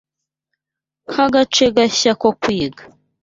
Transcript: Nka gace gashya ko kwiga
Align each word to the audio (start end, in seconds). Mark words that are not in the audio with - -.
Nka 1.11 1.25
gace 1.33 1.65
gashya 1.75 2.11
ko 2.21 2.29
kwiga 2.41 2.83